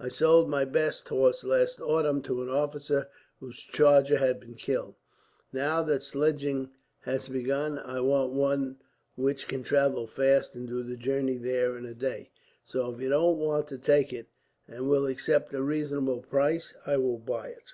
[0.00, 3.06] I sold my best horse last autumn, to an officer
[3.38, 4.96] whose charger had been killed.
[5.52, 6.70] Now that sledging
[7.02, 8.78] has begun, I want one
[9.14, 12.32] which can travel fast and do the journey there in a day;
[12.64, 14.26] so if you don't want to take it,
[14.66, 17.70] and will accept a reasonable price, I will buy it."